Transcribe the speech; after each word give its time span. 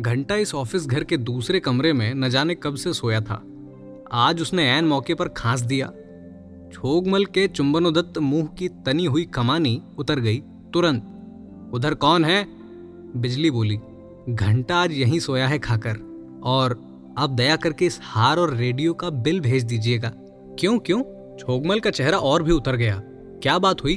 घंटा 0.00 0.34
इस 0.34 0.54
ऑफ़िस 0.54 0.86
घर 0.86 1.04
के 1.04 1.16
दूसरे 1.16 1.60
कमरे 1.60 1.92
में 1.92 2.14
न 2.14 2.28
जाने 2.28 2.54
कब 2.54 2.74
से 2.74 2.92
सोया 2.92 3.20
था। 3.20 3.44
आज 4.12 4.42
उसने 4.42 4.70
ऐन 4.70 4.84
मौके 4.84 5.14
पर 5.14 5.28
खांस 5.28 5.60
दिया। 5.60 5.92
छोगमल 6.72 7.24
के 7.24 7.48
चुंबनोदत्त 7.48 8.18
मुँह 8.18 8.46
की 8.46 8.68
तनी 8.68 9.04
हुई 9.04 9.24
कमानी 9.24 9.82
उतर 9.98 10.20
गई 10.20 10.42
तुरंत। 10.72 11.02
उधर 11.74 11.94
कौन 11.94 12.24
है? 12.24 12.46
बिजली 13.16 13.50
बोली। 13.50 13.78
घंटा 14.28 14.76
आज 14.76 14.92
यहीं 14.92 15.20
सोया 15.20 15.48
है 15.48 15.58
खाकर। 15.58 15.96
और 16.44 16.82
आप 17.18 17.30
दया 17.30 17.56
करके 17.56 17.86
इस 17.86 18.00
हार 18.02 18.38
और 18.38 18.54
रेडियो 18.54 18.92
का 18.92 19.10
बिल 19.10 19.40
भेज 19.40 19.62
दीजिएगा। 19.62 20.12
क्यों 20.58 20.78
क्यों? 20.78 21.02
छोगमल 21.38 21.80
का 21.80 21.90
चेहरा 21.90 22.18
और 22.18 22.42
भी 22.42 22.52
उतर 22.52 22.76
गया। 22.76 23.02
क्या 23.42 23.58
बात 23.58 23.84
हुई? 23.84 23.96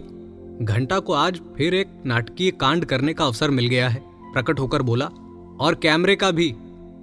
घंटा 0.61 0.99
को 0.99 1.13
आज 1.13 1.41
फिर 1.57 1.73
एक 1.73 1.87
नाटकीय 2.05 2.51
कांड 2.51 2.85
करने 2.85 3.13
का 3.13 3.25
अवसर 3.25 3.49
मिल 3.49 3.67
गया 3.67 3.89
है, 3.89 4.03
प्रकट 4.05 4.59
होकर 4.59 4.81
बोला। 4.81 5.09
और 5.59 5.75
कैमरे 5.75 6.15
का 6.15 6.31
भी। 6.31 6.51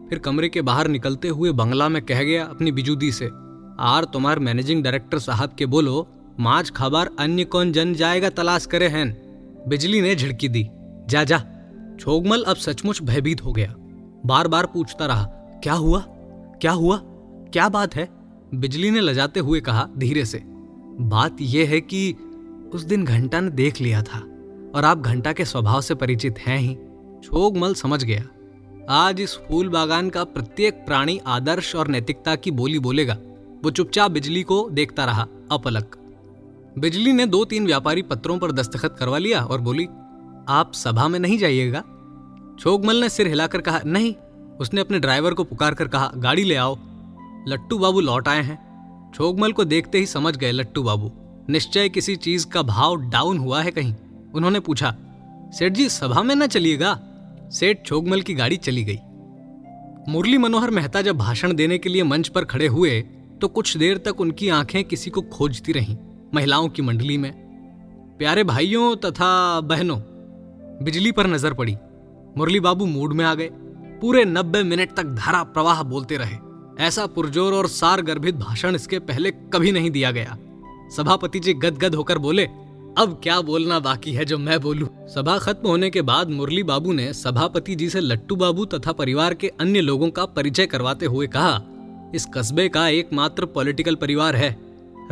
फिर 0.08 0.18
कमरे 0.18 0.48
के 0.48 0.62
बाहर 0.62 0.88
निकलते 0.88 1.28
हुए 1.28 1.52
बंगला 1.52 1.88
में 1.88 2.00
कह 2.02 2.22
गया 2.22 2.44
अपनी 2.44 2.72
बिजूदी 2.72 3.10
से, 3.12 3.26
आर 3.80 4.04
तुम्हार 4.04 4.38
मैनेजिंग 4.38 4.82
डायरेक्टर 4.84 5.18
साहब 5.18 5.54
के 5.58 5.66
बोलो 5.66 6.06
माज 6.40 6.70
खबर 6.70 7.10
अन्य 7.18 7.44
कौन 7.44 7.72
जन 7.72 7.94
जाएगा 7.94 8.28
तलाश 8.30 8.66
करे 8.66 8.88
हैं। 8.88 9.08
बिजली 9.68 10.00
ने 10.00 10.14
झिड़की 10.14 10.48
दी, 10.48 10.66
जा 11.08 11.24
जा। 11.24 11.38
छोगमल 12.00 12.42
अब 12.42 12.56
सचमुच 12.56 13.02
भयभीत 13.02 13.44
हो 13.44 13.52
गया। 13.52 13.74
बार 14.26 14.48
बार 14.48 14.66
पूछता 14.66 15.06
रहा, 15.06 15.24
क्या 15.62 15.74
हुआ? 15.74 16.04
क्या 16.60 16.72
हुआ? 16.72 17.00
क्या 17.52 17.68
बात 17.68 17.94
है? 17.94 18.08
बिजली 18.54 18.90
ने 18.90 19.00
लजाते 19.00 19.40
हुए 19.40 19.60
कहा 19.60 19.88
धीरे 19.98 20.24
से, 20.24 20.42
बात 21.00 21.36
यह 21.40 21.68
है 21.68 21.80
कि 21.80 22.12
उस 22.74 22.82
दिन 22.82 23.04
घंटा 23.04 23.40
ने 23.40 23.50
देख 23.50 23.80
लिया 23.80 24.02
था, 24.02 24.18
और 24.74 24.84
आप 24.84 24.98
घंटा 24.98 25.32
के 25.32 25.44
स्वभाव 25.44 25.80
से 25.80 25.94
परिचित 25.94 26.38
हैं 26.38 26.58
ही। 26.58 26.76
छोगमल 27.24 27.74
समझ 27.74 28.02
गया 28.04 28.24
आज 28.92 29.20
इस 29.20 29.36
फूल 29.36 29.68
बागान 29.68 30.10
का 30.10 30.24
प्रत्येक 30.24 30.74
प्राणी 30.74 31.20
आदर्श 31.26 31.76
और 31.76 31.88
नैतिकता 31.88 32.36
की 32.36 32.50
बोली 32.50 32.78
बोलेगा। 32.78 33.16
वो 33.64 33.70
चुपचाप 33.70 34.10
बिजली 34.10 34.42
को 34.42 34.70
देखता 34.70 35.04
रहा, 35.04 35.26
अपलक। 35.52 35.96
बिजली 36.78 37.12
ने 37.12 37.26
दो 37.26 37.44
तीन 37.44 37.66
व्यापारी 37.66 38.02
पत्रों 38.02 38.38
पर 38.38 38.52
दस्तखत 38.52 38.96
करवा 38.98 39.18
लिया 39.18 39.44
और 39.44 39.60
बोली, 39.60 39.84
आप 40.48 40.72
सभा 40.74 41.08
में 41.08 41.20
नहीं 41.20 41.38
जाइएगा? 41.38 41.80
छोगमल 42.60 42.96
ने 42.96 43.08
सिर 43.08 43.26
हिलाकर 43.26 43.60
कहा, 43.60 43.80
नहीं। 43.86 44.14
उसने 44.60 44.80
अपने 44.80 44.98
ड्राइवर 44.98 45.34
को 45.34 45.44
पुकार 45.44 45.74
कर 45.74 45.88
कहा, 45.88 46.12
गाड़ी 46.16 46.44
ले 46.44 46.54
आओ। 46.54 46.78
लट्टू 47.48 47.78
बाबू 47.78 48.00
लौट 48.00 48.28
आए 48.28 48.42
हैं। 48.42 49.12
छोगमल 49.14 49.52
को 49.52 49.64
देखते 49.64 49.98
ही 49.98 50.06
समझ 50.06 50.36
गए 50.36 50.52
लट्टू 50.52 50.82
बाबू। 50.82 51.12
निश्चय 51.48 51.88
किसी 51.88 52.16
चीज़ 52.16 52.46
का 52.46 52.62
भाव 52.62 52.96
डाउन 52.96 53.38
हुआ 53.38 53.62
है 53.62 53.70
कहीं। 53.70 53.94
उन्होंने 54.34 54.60
पूछा, 54.60 54.96
सेठ 55.52 55.72
जी, 55.72 55.88
सभा 55.88 56.22
में 56.22 56.34
न 56.34 56.46
चलिएगा? 56.46 57.00
सेठ 57.50 57.84
छोगमल 57.86 58.20
की 58.20 58.34
गाड़ी 58.34 58.56
चली 58.56 58.84
गई। 58.84 58.98
मुरली 60.08 60.38
मनोहर 60.38 60.70
मेहता 60.70 61.02
जब 61.02 61.16
भाषण 61.18 61.52
देने 61.52 61.78
के 61.78 61.88
लिए 61.88 62.02
मंच 62.02 62.28
पर 62.28 62.44
खड़े 62.44 62.66
हुए 62.66 63.00
तो 63.40 63.48
कुछ 63.48 63.76
देर 63.76 63.98
तक 63.98 64.20
उनकी 64.20 64.48
आँखें 64.48 64.82
किसी 64.84 65.10
को 65.10 65.22
खोजती 65.22 65.72
रहीं, 65.72 65.96
महिलाओं 66.34 66.68
की 66.68 66.82
मंडली 66.82 67.16
में। 67.18 67.32
प्यारे 68.18 68.44
भाइयों 68.44 68.94
तथा 68.96 69.60
बहनों, 69.60 69.98
बिजली 70.82 71.12
पर 71.12 71.26
नज़र 71.26 71.54
पड़ी। 71.54 71.76
मुरली 72.36 72.60
बाबू 72.60 72.86
मूड 72.86 73.12
में 73.12 73.24
आ 73.24 73.34
गए। 73.34 73.48
पूरे 74.00 74.24
नब्बे 74.24 74.62
मिनट 74.62 74.94
तक 74.96 75.04
धारा 75.06 75.42
प्रवाह 75.44 75.82
बोलते 75.82 76.16
रहे। 76.16 76.36
ऐसा 76.78 77.06
पुरजोर 77.06 77.54
और 77.54 77.68
सार 77.68 78.02
गर्भित 78.02 78.34
भाषण 78.34 78.74
इसके 78.74 78.98
पहले 79.00 79.30
कभी 79.52 79.72
नहीं 79.72 79.90
दिया 79.90 80.10
गया। 80.10 80.36
सभापति 80.96 81.40
जी 81.40 81.54
गदगद 81.54 81.94
होकर 81.94 82.18
बोले 82.18 82.46
अब 82.98 83.20
क्या 83.22 83.40
बोलना 83.40 83.78
बाकी 83.80 84.12
है 84.12 84.24
जो 84.24 84.38
मैं 84.38 84.60
बोलूँ? 84.60 84.88
सभा 85.08 85.38
खत्म 85.38 85.68
होने 85.68 85.90
के 85.90 86.02
बाद 86.02 86.30
मुरली 86.30 86.62
बाबू 86.62 86.92
ने 86.92 87.12
सभापति 87.12 87.74
जी 87.74 87.88
से 87.90 88.00
लट्टू 88.00 88.36
बाबू 88.36 88.64
तथा 88.64 88.92
परिवार 88.92 89.34
के 89.34 89.48
अन्य 89.60 89.80
लोगों 89.80 90.10
का 90.10 90.24
परिचय 90.24 90.66
करवाते 90.66 91.06
हुए 91.06 91.26
कहा, 91.26 91.62
इस 92.14 92.26
कस्बे 92.34 92.68
का 92.68 92.88
एकमात्र 92.88 93.46
पॉलिटिकल 93.46 93.94
परिवार 93.94 94.36
है। 94.36 94.50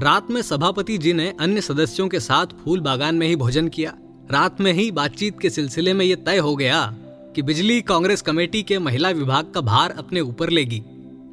रात 0.00 0.30
में 0.30 0.42
सभापति 0.42 0.98
जी 0.98 1.12
ने 1.12 1.32
अन्य 1.40 1.60
सदस्यों 1.60 2.08
के 2.08 2.20
साथ 2.20 2.46
फूल 2.64 2.80
बागान 2.80 3.14
में 3.14 3.26
ही 3.26 3.36
भोजन 3.36 3.68
किया। 3.68 3.94
रात 4.30 4.60
में 4.60 4.72
ही 4.72 4.90
बातचीत 4.90 5.38
के 5.40 5.50
सिलसिले 5.50 5.92
में 5.92 6.04
यह 6.06 6.16
तय 6.16 6.38
हो 6.38 6.56
गया 6.56 6.84
कि 7.34 7.42
बिजली 7.42 7.80
कांग्रेस 7.82 8.22
कमेटी 8.22 8.62
के 8.62 8.78
महिला 8.78 9.10
विभाग 9.10 9.52
का 9.54 9.60
भार 9.60 9.90
अपने 9.90 10.20
ऊपर 10.20 10.50
लेगी। 10.50 10.82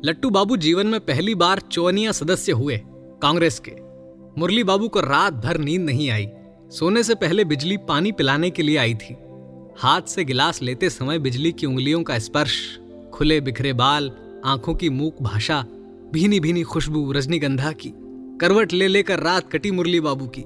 लट्टू 0.05 0.29
बाबू 0.29 0.57
जीवन 0.57 0.87
में 0.87 0.99
पहली 0.99 1.35
बार 1.35 1.59
चौनिया 1.71 2.11
सदस्य 2.11 2.51
हुए 2.51 2.81
कांग्रेस 3.21 3.59
के। 3.59 3.84
मुरली 4.37 4.63
बाबू 4.63 4.87
को 4.87 4.99
रात 4.99 5.33
भर 5.33 5.57
नींद 5.57 5.81
नहीं 5.81 6.09
आई। 6.09 6.29
सोने 6.69 7.03
से 7.03 7.15
पहले 7.15 7.45
बिजली 7.45 7.77
पानी 7.77 8.11
पिलाने 8.11 8.49
के 8.49 8.63
लिए 8.63 8.77
आई 8.77 8.93
थी। 8.93 9.17
हाथ 9.77 10.01
से 10.01 10.25
गिलास 10.25 10.61
लेते 10.61 10.89
समय 10.89 11.19
बिजली 11.19 11.51
की 11.51 11.65
उंगलियों 11.65 12.03
का 12.03 12.19
स्पर्श, 12.19 12.79
खुले 13.13 13.41
बिखरे 13.41 13.73
बाल, 13.73 14.11
आँखों 14.45 14.75
की 14.75 14.89
मूक 14.89 15.15
भाषा 15.21 15.65
भीनी 16.13 16.39
भीनी 16.39 16.63
खुशबू 16.63 17.11
रजनीगंधा 17.11 17.71
की, 17.71 17.93
करवट 18.41 18.73
ले 18.73 18.87
लेकर 18.87 19.19
रात 19.19 19.51
कटी 19.51 19.71
मुरली 19.71 19.99
बाबू 19.99 20.27
की। 20.27 20.41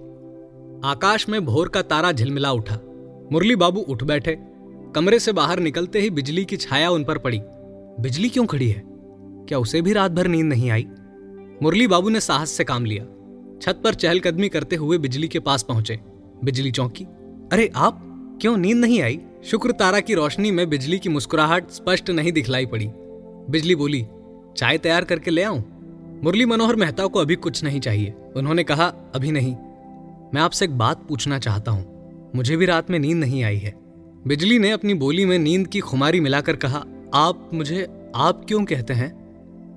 आकाश 0.87 1.29
में 1.29 1.45
भोर 1.45 1.69
का 1.69 1.81
तारा 1.81 2.11
झिलमिला 2.11 2.51
उठा। 2.51 2.79
मुरली 3.31 3.55
बाबू 3.55 3.79
उठ 3.79 4.03
बैठे। 4.03 4.37
कमरे 4.95 5.19
से 5.19 5.31
बाहर 5.31 5.59
निकलते 5.59 5.99
ही 5.99 6.09
बिजली 6.09 6.45
की 6.45 6.57
छाया 6.57 6.89
उन 6.89 7.03
पर 7.03 7.17
पड़ी। 7.17 7.41
बिजली 7.99 8.29
क्यों 8.29 8.45
खड़ी 8.45 8.69
है? 8.69 8.83
क्या 9.47 9.59
उसे 9.59 9.81
भी 9.81 9.93
रात 9.93 10.11
भर 10.11 10.27
नींद 10.27 10.45
नहीं 10.45 10.71
आई? 10.71 10.87
मुरली 11.63 11.87
बाबू 11.87 12.09
ने 12.09 12.19
साहस 12.19 12.49
से 12.49 12.63
काम 12.63 12.85
लिया। 12.85 13.05
छत 13.61 13.81
पर 13.83 13.93
चहलकदमी 13.93 14.49
करते 14.49 14.75
हुए 14.75 14.97
बिजली 14.97 15.27
के 15.27 15.39
पास 15.39 15.63
पहुँचे। 15.63 15.99
बिजली 16.43 16.71
चौंकी। 16.71 17.03
अरे 17.53 17.71
आप, 17.75 18.05
क्यों 18.41 18.57
नींद 18.57 18.77
नहीं 18.77 19.01
आई? 19.01 19.19
शुक्र 19.43 19.71
तारा 19.71 19.99
की 19.99 20.13
रोशनी 20.13 20.51
में 20.51 20.69
बिजली 20.69 20.99
की 20.99 21.09
मुस्कुराहट 21.09 21.71
स्पष्ट 21.71 22.09
नहीं 22.09 22.31
दिखलाई 22.31 22.65
पड़ी। 22.65 22.89
बिजली 23.49 23.75
बोली, 23.75 24.07
चाय 24.57 24.77
तैयार 24.77 25.03
करके 25.03 25.31
ले 25.31 25.43
आऊँ? 25.43 25.63
मुरली 26.23 26.45
मनोहर 26.45 26.75
मेहता 26.75 27.07
को 27.07 27.19
अभी 27.19 27.35
कुछ 27.35 27.63
नहीं 27.63 27.79
चाहिए। 27.79 28.13
उन्होंने 28.35 28.63
कहा, 28.63 28.85
अभी 29.15 29.31
नहीं। 29.31 29.55
मैं 30.33 30.39
आपसे 30.39 30.65
एक 30.65 30.77
बात 30.77 31.07
पूछना 31.07 31.39
चाहता 31.39 31.71
हूँ। 31.71 31.85
मुझे 32.35 32.57
भी 32.57 32.65
रात 32.65 32.91
में 32.91 32.99
नींद 32.99 33.17
नहीं 33.17 33.43
आई 33.43 33.57
है। 33.57 33.75
बिजली 34.27 34.59
ने 34.59 34.71
अपनी 34.71 34.93
बोली 34.93 35.25
में 35.25 35.39
नींद 35.39 35.67
की 35.67 35.79
खुमारी 35.79 36.19
मिलाकर 36.19 36.55
कहा, 36.55 36.85
आप 37.13 37.49
मुझे, 37.53 38.11
आप 38.15 38.45
क्यों 38.47 38.65
कहते 38.65 38.93
हैं? 38.93 39.19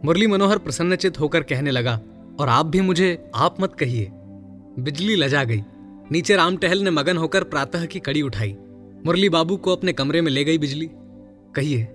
मुरली 0.04 0.26
मनोहर 0.26 0.58
प्रसन्नचित 0.58 1.20
होकर 1.20 1.42
कहने 1.42 1.70
लगा 1.70 2.00
और 2.40 2.48
आप 2.48 2.66
भी 2.66 2.80
मुझे, 2.80 3.30
आप 3.34 3.56
मत 3.60 3.74
कहिए। 3.74 4.08
बिजली 4.78 5.16
लजा 5.16 5.44
गई। 5.44 5.62
नीचे 6.12 6.36
राम 6.36 6.56
टहल 6.56 6.78
ने 6.78 6.90
मगन 6.90 7.16
होकर 7.16 7.44
प्रातः 7.44 7.86
की 7.86 7.98
कड़ी 7.98 8.22
उठाई। 8.22 8.56
मुरली 9.06 9.28
बाबू 9.28 9.56
को 9.56 9.72
अपने 9.72 9.92
कमरे 9.92 10.20
में 10.20 10.32
ले 10.32 10.44
गई 10.44 10.58
बिजली। 10.58 10.90
कहिए, 11.54 11.88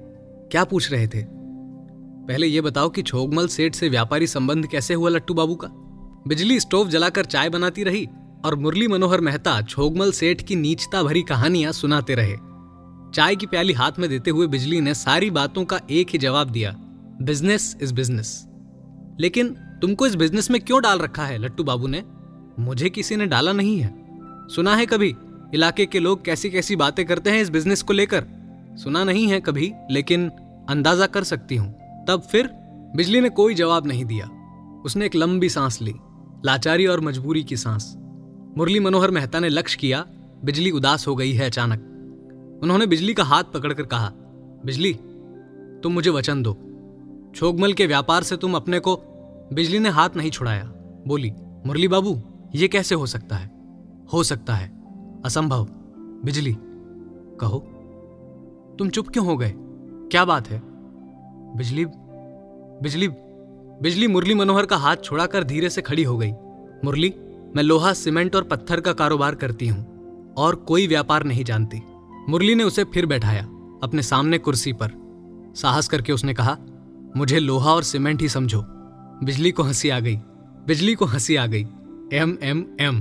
क्या 0.51 0.63
पूछ 0.63 0.91
रहे 0.91 1.07
थे? 1.07 1.25
पहले 2.27 2.47
यह 2.47 2.61
बताओ 2.61 2.89
कि 2.89 3.01
छोगमल 3.01 3.47
सेठ 3.47 3.75
से 3.75 3.89
व्यापारी 3.89 4.27
संबंध 4.27 4.67
कैसे 4.67 4.93
हुआ 4.93 5.09
लट्टू 5.09 5.33
बाबू 5.33 5.55
का? 5.55 5.67
बिजली 6.27 6.59
स्टोव 6.59 6.89
जलाकर 6.89 7.25
चाय 7.25 7.49
बनाती 7.49 7.83
रही 7.83 8.07
और 8.45 8.55
मुरली 8.55 8.87
मनोहर 8.87 9.21
मेहता 9.21 9.61
छोगमल 9.61 10.11
सेठ 10.11 10.41
की 10.41 10.55
नीचता 10.55 11.03
भरी 11.03 11.21
कहानियाँ 11.21 11.71
सुनाते 11.71 12.15
रहे। 12.15 12.35
चाय 13.13 13.35
की 13.35 13.45
प्याली 13.45 13.73
हाथ 13.73 13.91
में 13.99 14.09
देते 14.09 14.31
हुए 14.31 14.47
बिजली 14.47 14.81
ने 14.81 14.93
सारी 14.93 15.29
बातों 15.29 15.65
का 15.65 15.79
एक 15.91 16.07
ही 16.09 16.19
जवाब 16.19 16.49
दिया, 16.49 16.75
बिज़नेस 17.21 17.77
इज़ 17.81 17.93
बिज़नेस। 17.93 18.47
लेकिन 19.19 19.55
तुमको 19.81 20.07
इस 20.07 20.15
बिज़नेस 20.15 20.51
में 20.51 20.61
क्यों 20.61 20.81
डाल 20.81 20.99
रखा 20.99 21.25
है, 21.25 21.37
लट्टू 21.37 21.63
बाबू 21.63 21.87
ने? 21.87 22.03
मुझे 22.59 22.89
किसी 22.89 23.15
ने 23.15 23.25
डाला 23.25 23.51
नहीं 23.51 23.79
है। 23.79 23.93
सुना 24.47 24.75
है 24.75 24.85
कभी, 24.85 25.15
इलाके 25.53 25.85
के 25.85 25.99
लोग 25.99 26.25
कैसी 26.25 26.49
कैसी 26.49 26.75
बातें 26.75 27.05
करते 27.05 27.29
हैं 27.29 27.41
इस 27.41 27.49
बिज़नेस 27.49 27.81
को 27.81 27.93
लेकर? 27.93 28.25
सुना 28.83 29.03
नहीं 29.03 29.27
है 29.27 29.39
कभी, 29.39 29.73
लेकिन 29.91 30.29
अंदाज़ा 30.69 31.05
कर 31.05 31.23
सकती 31.23 31.55
हूँ। 31.55 31.73
तब 32.07 32.21
फिर 32.21 32.49
बिजली 32.95 33.21
ने 33.21 33.29
कोई 33.29 33.53
जवाब 33.53 33.87
नहीं 33.87 34.05
दिया। 34.05 34.29
उसने 34.85 35.05
एक 35.05 35.15
लंबी 35.15 35.49
सांस 35.49 35.81
ली, 35.81 35.93
लाचारी 36.45 36.85
और 36.85 36.99
मजबूरी 36.99 37.43
की 37.43 37.57
सांस। 37.57 37.95
मुरली 38.57 38.79
मनोहर 38.79 39.11
मेहता 39.11 39.39
ने 39.39 39.49
लक्ष्य 39.49 39.77
किया, 39.77 40.05
बिजली 40.45 40.71
उदास 40.71 41.07
हो 41.07 41.15
गई 41.15 41.31
है 41.31 41.45
अचानक। 41.45 42.59
उन्होंने 42.63 42.85
बिजली 42.85 43.13
का 43.13 43.23
हाथ 43.23 43.43
पकड़कर 43.43 43.83
कहा, 43.83 44.11
बिजली, 44.65 44.93
तुम 45.83 45.93
मुझे 45.93 46.09
वचन 46.09 46.43
दो। 46.43 46.53
छोगमल 47.35 47.73
के 47.73 47.85
व्यापार 47.85 48.23
से 48.23 48.37
तुम 48.37 48.55
अपने 48.55 48.79
को 48.79 48.95
बिजली 49.53 49.79
ने 49.79 49.89
हाथ 49.89 50.09
नहीं 50.17 50.31
छुड़ाया। 50.31 50.63
बोली, 51.07 51.33
मुरली 51.65 51.87
बाबू, 51.87 52.21
ये 52.55 52.67
कैसे 52.67 52.95
हो 52.95 53.05
सकता 53.05 53.35
है? 53.35 53.51
हो 54.13 54.23
सकता 54.23 54.53
है। 54.53 54.71
असंभव। 55.25 55.67
बिजली, 56.25 56.57
कहो। 57.39 57.59
तुम 58.79 58.89
चुप 58.89 59.07
क्यों 59.07 59.25
हो 59.25 59.37
गए? 59.37 59.53
क्या 59.57 60.25
बात 60.25 60.47
है? 60.47 60.61
बिजली 61.57 61.85
बिजली 62.83 63.07
बिजली 63.81 64.07
मुरली 64.07 64.33
मनोहर 64.33 64.65
का 64.65 64.77
हाथ 64.77 64.95
छुड़ाकर 65.03 65.43
धीरे 65.43 65.69
से 65.69 65.81
खड़ी 65.81 66.03
हो 66.03 66.17
गई। 66.17 66.31
मुरली, 66.85 67.13
मैं 67.55 67.63
लोहा, 67.63 67.93
सीमेंट 67.93 68.35
और 68.35 68.43
पत्थर 68.43 68.79
का 68.79 68.93
कारोबार 68.93 69.35
करती 69.35 69.67
हूँ, 69.67 70.33
और 70.37 70.55
कोई 70.55 70.87
व्यापार 70.87 71.23
नहीं 71.23 71.43
जानती। 71.43 71.81
मुरली 72.29 72.55
ने 72.55 72.63
उसे 72.63 72.83
फिर 72.83 73.05
बैठाया, 73.05 73.43
अपने 73.83 74.01
सामने 74.01 74.37
कुर्सी 74.37 74.73
पर। 74.73 74.91
साहस 75.55 75.87
करके 75.87 76.13
उसने 76.13 76.33
कहा, 76.33 76.57
मुझे 77.17 77.39
लोहा 77.39 77.73
और 77.73 77.83
सीमेंट 77.83 78.21
ही 78.21 78.29
समझो। 78.29 78.65
बिजली 79.23 79.51
को 79.51 79.63
हँसी 79.63 79.89
आ 79.89 79.99
गई। 79.99 80.15
बिजली 80.67 80.93
को 80.93 81.05
हँसी 81.05 81.35
आ 81.35 81.45
गई। 81.45 81.61
एम 82.13 82.37
एम 82.43 82.65
एम। 82.79 82.99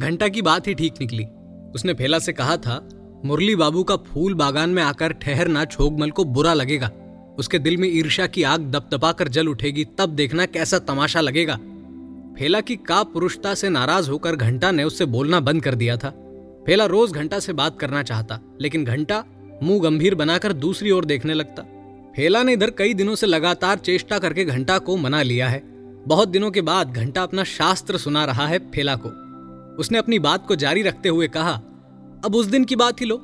घंटा 0.00 0.28
की 0.28 0.42
बात 0.42 0.68
ही 0.68 0.74
ठीक 0.74 0.94
निकली। 1.00 1.24
उसने 1.74 1.94
फेला 1.94 2.18
से 2.18 2.32
कहा 2.32 2.56
था, 2.56 2.88
मुरली 3.24 3.56
बाबू 3.56 3.82
का 3.82 3.96
फूल 3.96 4.34
बागान 4.34 4.70
में 4.70 4.82
आकर 4.82 5.12
ठहरना 5.12 5.64
छोगमल 5.64 6.10
को 6.10 6.24
बुरा 6.24 6.54
लगेगा। 6.54 6.90
उसके 7.38 7.58
दिल 7.58 7.76
में 7.76 7.88
ईर्ष्या 7.88 8.26
की 8.26 8.42
आग 8.42 8.60
दबदबा 8.60 9.12
कर 9.12 9.28
जल 9.28 9.48
उठेगी, 9.48 9.84
तब 9.84 10.08
देखना 10.08 10.46
कैसा 10.46 10.78
तमाशा 10.78 11.20
लगेगा। 11.20 11.56
फेला 12.38 12.60
की 12.60 12.76
का 12.76 13.02
पुरुषता 13.02 13.54
से 13.54 13.68
नाराज़ 13.68 14.10
होकर 14.10 14.36
घंटा 14.36 14.70
ने 14.70 14.84
उससे 14.84 15.04
बोलना 15.04 15.40
बंद 15.40 15.62
कर 15.62 15.74
दिया 15.74 15.96
था। 15.96 16.10
फेला 16.66 16.84
रोज 16.84 17.12
घंटा 17.12 17.38
से 17.38 17.52
बात 17.52 17.78
करना 17.78 18.02
चाहता, 18.02 18.40
लेकिन 18.60 18.84
घंटा 18.84 19.24
मुँह 19.62 19.82
गंभीर 19.82 20.14
बनाकर 20.14 20.52
दूसरी 20.52 20.90
ओर 20.90 21.04
देखने 21.04 21.34
लगता। 21.34 21.73
फेला 22.14 22.42
ने 22.42 22.52
इधर 22.52 22.70
कई 22.70 22.94
दिनों 22.94 23.14
से 23.14 23.26
लगातार 23.26 23.78
चेष्टा 23.78 24.18
करके 24.18 24.44
घंटा 24.44 24.78
को 24.78 24.96
मना 24.96 25.22
लिया 25.22 25.48
है। 25.48 25.62
बहुत 26.06 26.28
दिनों 26.28 26.50
के 26.50 26.60
बाद 26.60 26.92
घंटा 26.92 27.22
अपना 27.22 27.44
शास्त्र 27.44 27.98
सुना 27.98 28.24
रहा 28.24 28.46
है 28.46 28.58
फेला 28.70 28.94
को। 28.96 29.08
उसने 29.78 29.98
अपनी 29.98 30.18
बात 30.18 30.46
को 30.48 30.56
जारी 30.56 30.82
रखते 30.82 31.08
हुए 31.08 31.28
कहा, 31.28 31.52
अब 32.24 32.34
उस 32.34 32.46
दिन 32.46 32.64
की 32.64 32.76
बात 32.76 33.00
ही 33.00 33.06
लो। 33.06 33.16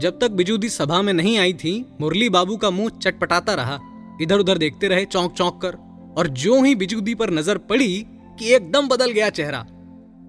जब 0.00 0.18
तक 0.20 0.30
बिजूदी 0.30 0.68
सभा 0.68 1.00
में 1.02 1.12
नहीं 1.12 1.36
आई 1.38 1.52
थी, 1.54 1.84
मुरली 2.00 2.28
बाबू 2.28 2.56
का 2.56 2.70
मुँह 2.70 2.98
चटपटाता 3.02 3.54
रहा। 3.54 3.78
इधर 4.22 4.38
उधर 4.38 4.58
देखते 4.58 4.88
रहे 4.88 5.04
चौंक 5.04 5.32
चौंक 5.32 5.60
कर 5.62 5.76
और 6.18 6.28
जो 6.34 6.62
ही 6.62 6.74
बिजूदी 6.74 7.14
पर 7.14 7.30
नज़र 7.30 7.58
पड़ी 7.60 8.06
कि 8.38 8.54
एकदम 8.54 8.88
बदल 8.88 9.10
गया 9.10 9.30
चेहरा। 9.30 9.66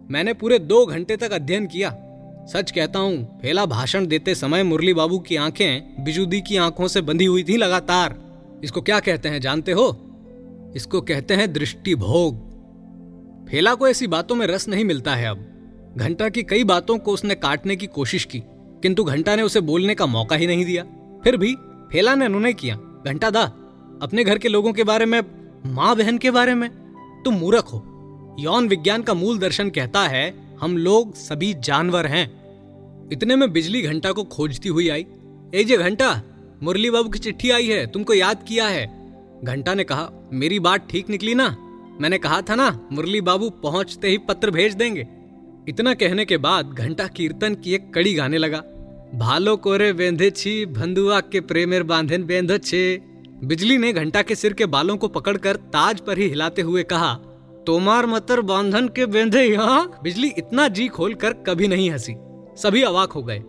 मैंने 0.09 0.33
पूरे 0.33 0.59
दो 0.59 0.85
घंटे 0.85 1.17
तक 1.17 1.31
अध्ययन 1.31 1.67
किया 1.67 1.89
सच 2.53 2.71
कहता 2.71 2.99
हूँ, 2.99 3.39
फेला 3.41 3.65
भाषण 3.65 4.05
देते 4.07 4.35
समय 4.35 4.63
मुरली 4.63 4.93
बाबू 4.93 5.19
की 5.19 5.35
आँखें 5.35 6.03
बिजुदी 6.03 6.41
की 6.41 6.57
आँखों 6.57 6.87
से 6.87 7.01
बंधी 7.01 7.25
हुई 7.25 7.43
थी 7.43 7.57
लगातार। 7.57 8.15
इसको 8.63 8.81
क्या 8.81 8.99
कहते 8.99 9.29
हैं, 9.29 9.41
जानते 9.41 9.71
हो? 9.71 9.87
इसको 10.75 11.01
कहते 11.01 11.33
हैं 11.33 11.53
दृष्टि 11.53 11.95
भोग। 11.95 12.45
फेला 13.49 13.75
को 13.75 13.87
ऐसी 13.87 14.07
बातों 14.07 14.35
में 14.35 14.47
रस 14.47 14.67
नहीं 14.67 14.85
मिलता 14.85 15.15
है 15.15 15.27
अब। 15.27 15.45
घंटा 15.97 16.29
की 16.29 16.43
कई 16.43 16.63
बातों 16.63 16.97
को 16.97 17.11
उसने 17.11 17.35
काटने 17.35 17.75
की 17.75 17.87
कोशिश 17.87 18.25
की, 18.25 18.41
किंतु 18.81 19.03
घंटा 19.03 19.35
ने 19.35 19.41
उसे 19.41 19.61
बोलने 19.61 19.95
का 19.95 20.05
मौका 20.05 20.35
ही 20.35 20.47
नहीं 20.47 20.65
दिया। 20.65 20.83
फिर 21.23 21.37
भी 21.37 21.55
फेला 21.91 22.15
ने 22.15 22.25
अनुनय 22.25 22.53
किया, 22.53 22.75
घंटा 23.05 23.29
दा, 23.29 23.43
अपने 24.01 24.23
घर 24.23 24.37
के 24.37 24.47
लोगों 24.47 24.73
के 24.73 24.83
बारे 24.83 25.05
में, 25.05 25.21
माँ 25.65 25.95
बहन 25.95 26.17
के 26.17 26.31
बारे 26.31 26.53
में? 26.53 26.69
तुम 27.25 27.33
मूर्ख 27.33 27.65
हो। 27.65 28.35
यौन 28.39 28.67
विज्ञान 28.67 29.01
का 29.01 29.13
मूल 29.13 29.39
दर्शन 29.39 29.69
कहता 29.69 30.07
है, 30.07 30.57
हम 30.61 30.77
लोग 30.77 31.15
सभी 31.15 31.53
जानवर 31.53 32.05
हैं। 32.05 32.36
इतने 33.11 33.35
में 33.35 33.51
बिजली 33.53 33.81
घंटा 33.81 34.11
को 34.11 34.23
खोजती 34.23 34.69
हुई 34.69 34.89
आई। 34.89 35.05
ए 35.55 35.63
जे 35.63 35.77
घंटा, 35.77 36.21
मुरली 36.63 36.89
बाबू 36.89 37.09
की 37.09 37.19
चिट्ठी 37.19 37.49
आई 37.49 37.67
है, 37.67 37.87
तुमको 37.87 38.13
याद 38.13 38.43
किया 38.47 38.67
है? 38.67 38.85
घंटा 39.43 39.73
ने 39.73 39.83
कहा, 39.83 40.09
मेरी 40.33 40.59
बात 40.59 40.87
ठीक 40.89 41.09
निकली 41.09 41.35
ना? 41.35 41.57
मैंने 42.01 42.17
कहा 42.17 42.41
था 42.41 42.55
ना, 42.55 42.87
मुरली 42.91 43.21
बाबू 43.21 43.49
पहुँचते 43.49 44.09
ही 44.09 44.17
पत्र 44.17 44.51
भेज 44.51 44.73
देंगे। 44.73 45.07
इतना 45.67 45.93
कहने 45.93 46.25
के 46.25 46.37
बाद 46.37 46.65
घंटा 46.65 47.07
कीर्तन 47.07 47.55
की 47.55 47.73
एक 47.73 47.93
कड़ी 47.93 48.13
गाने 48.13 48.37
लगा। 48.37 48.57
भालो 49.15 49.57
कोरे 49.57 49.93
बेंधे 49.93 50.29
छी 50.31 50.65
भंदुआ 50.65 51.19
के 51.19 51.39
प्रेमेर 51.39 51.83
बांधे 51.83 52.17
बेंधो 52.17 52.57
छे। 52.57 53.01
बिजली 53.43 53.77
ने 53.77 53.93
घंटा 53.93 54.21
के 54.21 54.35
सिर 54.35 54.53
के 54.53 54.65
बालों 54.65 54.97
को 54.97 55.07
पकड़कर 55.07 55.55
ताज 55.55 55.99
पर 55.99 56.17
ही 56.17 56.27
हिलाते 56.29 56.61
हुए 56.61 56.83
कहा, 56.83 57.13
तोमार 57.67 58.05
मतर 58.05 58.41
बांधन 58.41 58.87
के 58.87 59.05
बेंधे 59.05 59.43
यहाँ 59.43 59.99
बिजली 60.03 60.27
इतना 60.27 60.67
जी 60.67 60.87
खोल 60.87 61.13
कर 61.13 61.33
कभी 61.33 61.67
नहीं 61.67 61.91
हँसी। 61.91 62.13
सभी 62.57 62.81
अवाक 62.81 63.11
हो 63.11 63.23
गए। 63.23 63.43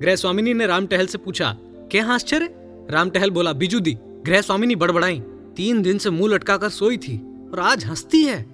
गृह 0.00 0.16
स्वामिनी 0.16 0.54
ने 0.54 0.66
राम 0.66 0.86
टहल 0.86 1.06
से 1.06 1.18
पूछा, 1.18 1.56
क्या 1.90 2.06
आश्चर्य? 2.06 2.48
राम 2.90 3.10
टहल 3.10 3.30
बोला, 3.30 3.52
बिजू 3.52 3.80
दी 3.80 3.96
गृह 4.26 4.40
स्वामिनी 4.40 4.76
बड़बड़ाई। 4.76 5.20
तीन 5.56 5.82
दिन 5.82 5.98
से 5.98 6.10
मुँह 6.10 6.34
लटका 6.34 6.56
कर 6.56 6.68
सोई 6.68 6.96
थी 6.96 7.16
और 7.52 7.60
आज 7.60 7.84
हंसती 7.84 8.22
है। 8.22 8.46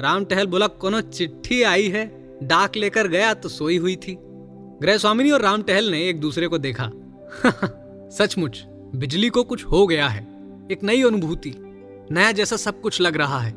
राम 0.00 0.24
टहल 0.24 0.46
बोला, 0.46 0.66
कोनो 0.66 1.00
चिट्ठी 1.00 1.62
आई 1.62 1.88
है, 1.88 2.38
डाक 2.42 2.76
लेकर 2.76 3.08
गया 3.08 3.34
तो 3.34 3.48
सोई 3.48 3.76
हुई 3.76 3.96
थी। 3.96 4.16
गृह 4.82 4.96
स्वामिनी 4.96 5.30
और 5.30 5.40
राम 5.40 5.62
टहल 5.62 5.84
ने 5.84 6.08
एक 6.08 6.20
दूसरे 6.20 6.48
को 6.48 6.58
देखा, 6.58 6.90
सचमुच, 8.10 8.64
बिजली 8.96 9.28
को 9.28 9.44
कुछ 9.44 9.64
हो 9.64 9.86
गया 9.86 10.08
है, 10.08 10.22
एक 10.72 10.84
नई 10.84 11.02
अनुभूति, 11.02 11.54
नया 12.10 12.32
जैसा 12.32 12.56
सब 12.56 12.80
कुछ 12.80 13.00
लग 13.00 13.16
रहा 13.16 13.38
है। 13.38 13.54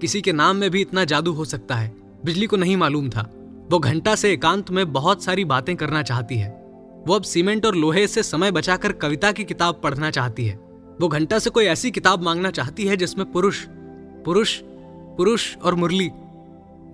किसी 0.00 0.20
के 0.20 0.32
नाम 0.32 0.56
में 0.56 0.70
भी 0.70 0.80
इतना 0.80 1.04
जादू 1.04 1.32
हो 1.32 1.44
सकता 1.44 1.74
है, 1.74 1.96
बिजली 2.24 2.46
को 2.46 2.56
नहीं 2.56 2.76
मालूम 2.76 3.10
था। 3.10 3.32
वो 3.70 3.78
घंटा 3.78 4.14
से 4.14 4.32
एकांत 4.32 4.70
में 4.70 4.92
बहुत 4.92 5.24
सारी 5.24 5.44
बातें 5.44 5.74
करना 5.76 6.02
चाहती 6.02 6.36
है। 6.36 6.48
वो 7.06 7.14
अब 7.14 7.22
सीमेंट 7.22 7.66
और 7.66 7.74
लोहे 7.74 8.06
से 8.06 8.22
समय 8.22 8.50
बचाकर 8.50 8.92
कविता 8.92 9.32
की 9.32 9.44
किताब 9.44 9.80
पढ़ना 9.82 10.10
चाहती 10.10 10.46
है। 10.46 10.54
वो 11.00 11.08
घंटा 11.08 11.38
से 11.38 11.50
कोई 11.50 11.64
ऐसी 11.64 11.90
किताब 11.90 12.22
मांगना 12.22 12.50
चाहती 12.50 12.86
है 12.86 12.96
जिसमें 12.96 13.30
पुरुष 13.32 13.64
पुरुष 14.24 14.58
पुरुष 15.18 15.56
और 15.56 15.74
मुरली। 15.74 16.08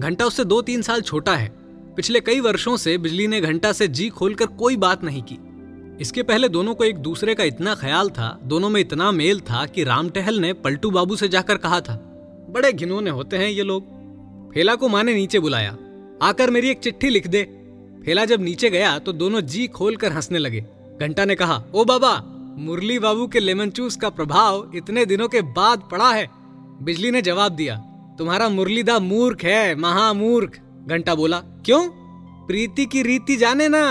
घंटा 0.00 0.24
उससे 0.24 0.44
दो 0.44 0.60
तीन 0.62 0.82
साल 0.82 1.00
छोटा 1.00 1.34
है। 1.36 1.48
पिछले 1.96 2.20
कई 2.20 2.40
वर्षों 2.40 2.76
से 2.76 2.96
बिजली 2.98 3.26
ने 3.26 3.40
घंटा 3.40 3.72
से 3.72 3.88
जी 3.88 4.08
खोलकर 4.08 4.46
कोई 4.46 4.76
बात 4.76 5.04
नहीं 5.04 5.22
की। 5.22 5.38
इसके 6.00 6.22
पहले 6.22 6.48
दोनों 6.48 6.74
को 6.74 6.84
एक 6.84 6.98
दूसरे 6.98 7.34
का 7.34 7.44
इतना 7.44 7.74
ख्याल 7.74 8.08
था, 8.10 8.38
दोनों 8.42 8.68
में 8.68 8.80
इतना 8.80 9.10
मेल 9.12 9.40
था 9.40 9.64
कि 9.66 9.84
राम 9.84 10.08
टहल 10.08 10.40
ने 10.40 10.52
पलटू 10.52 10.90
बाबू 10.90 11.16
से 11.16 11.28
जाकर 11.28 11.56
कहा 11.56 11.80
था, 11.80 11.96
बड़े 12.50 12.72
घिनौने 12.72 13.10
होते 13.10 13.36
हैं 13.36 13.48
ये 13.48 13.62
लोग। 13.62 14.52
फेला 14.52 14.74
को 14.74 14.88
माँ 14.88 15.02
ने 15.04 15.14
नीचे 15.14 15.38
बुलाया। 15.38 15.76
आकर 16.24 16.50
मेरी 16.50 16.68
एक 16.68 16.78
चिट्ठी 16.78 17.08
लिख 17.08 17.26
दे। 17.26 17.42
फेला 18.04 18.24
जब 18.24 18.42
नीचे 18.42 18.70
गया 18.70 18.98
तो 18.98 19.12
दोनों 19.12 19.40
जी 19.40 19.66
खोल 19.66 19.96
कर 19.96 20.12
हंसने 20.12 20.38
लगे। 20.38 20.64
घंटा 21.00 21.24
ने 21.24 21.34
कहा, 21.34 21.62
ओ 21.74 21.84
बाबा, 21.84 22.12
मुरली 22.58 22.98
बाबू 22.98 23.26
के 23.26 23.40
लेमन 23.40 23.70
चूस 23.70 23.96
का 23.96 24.08
प्रभाव 24.10 24.70
इतने 24.74 25.04
दिनों 25.06 25.28
के 25.28 25.42
बाद 25.42 25.82
पड़ा 25.90 26.12
है। 26.12 26.26
बिजली 26.82 27.10
ने 27.10 27.22
जवाब 27.22 27.52
दिया, 27.52 27.76
तुम्हारा 28.18 28.48
मुरलीदा 28.48 28.98
मूर्ख 28.98 29.44
है, 29.44 29.74
महामूर्ख। 29.74 30.58
घंटा 30.86 31.14
बोला, 31.14 31.38
क्यों? 31.38 31.88
प्रीति 32.46 32.86
की 32.86 33.02
रीति 33.02 33.36
जाने 33.36 33.68
ना। 33.68 33.84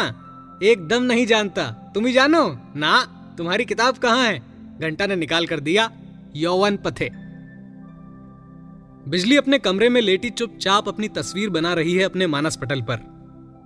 एकदम 0.63 1.03
नहीं 1.03 1.25
जानता। 1.25 1.63
तुम 1.95 2.05
ही 2.05 2.13
जानो। 2.13 2.45
ना, 2.75 3.03
तुम्हारी 3.37 3.65
किताब 3.65 3.97
कहाँ 3.97 4.25
है? 4.25 4.39
घंटा 4.81 5.05
ने 5.05 5.15
निकाल 5.15 5.45
कर 5.45 5.59
दिया, 5.59 5.89
यौवन 6.35 6.77
पथे। 6.77 7.09
बिजली 9.03 9.37
अपने 9.37 9.57
कमरे 9.59 9.87
में 9.89 9.99
लेटी 10.01 10.29
चुपचाप 10.29 10.87
अपनी 10.87 11.07
तस्वीर 11.07 11.49
बना 11.49 11.73
रही 11.73 11.95
है 11.95 12.03
अपने 12.03 12.27
मानस 12.27 12.55
पटल 12.57 12.81
पर। 12.81 12.99